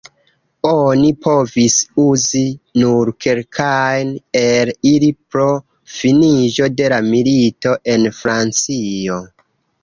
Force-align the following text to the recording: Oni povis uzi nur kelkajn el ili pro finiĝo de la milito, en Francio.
Oni 0.67 1.09
povis 1.25 1.73
uzi 2.03 2.41
nur 2.83 3.11
kelkajn 3.25 4.13
el 4.41 4.71
ili 4.93 5.11
pro 5.35 5.45
finiĝo 5.99 6.71
de 6.81 6.89
la 6.95 6.99
milito, 7.11 7.77
en 7.95 8.09
Francio. 8.23 9.21